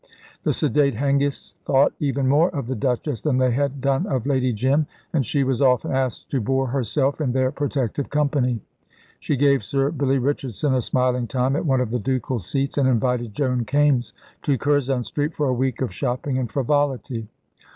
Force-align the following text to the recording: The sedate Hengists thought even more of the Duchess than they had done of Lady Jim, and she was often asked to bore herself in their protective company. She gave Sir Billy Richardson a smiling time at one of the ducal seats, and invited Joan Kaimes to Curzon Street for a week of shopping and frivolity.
The 0.41 0.51
sedate 0.51 0.95
Hengists 0.95 1.53
thought 1.55 1.93
even 1.99 2.27
more 2.27 2.49
of 2.49 2.65
the 2.65 2.73
Duchess 2.73 3.21
than 3.21 3.37
they 3.37 3.51
had 3.51 3.81
done 3.81 4.07
of 4.07 4.25
Lady 4.25 4.51
Jim, 4.51 4.87
and 5.13 5.23
she 5.23 5.43
was 5.43 5.61
often 5.61 5.91
asked 5.91 6.31
to 6.31 6.41
bore 6.41 6.65
herself 6.69 7.21
in 7.21 7.33
their 7.33 7.51
protective 7.51 8.09
company. 8.09 8.61
She 9.19 9.35
gave 9.37 9.63
Sir 9.63 9.91
Billy 9.91 10.17
Richardson 10.17 10.73
a 10.73 10.81
smiling 10.81 11.27
time 11.27 11.55
at 11.55 11.67
one 11.67 11.81
of 11.81 11.91
the 11.91 11.99
ducal 11.99 12.39
seats, 12.39 12.79
and 12.79 12.89
invited 12.89 13.35
Joan 13.35 13.63
Kaimes 13.63 14.13
to 14.41 14.57
Curzon 14.57 15.03
Street 15.03 15.35
for 15.35 15.47
a 15.47 15.53
week 15.53 15.83
of 15.83 15.93
shopping 15.93 16.39
and 16.39 16.51
frivolity. 16.51 17.27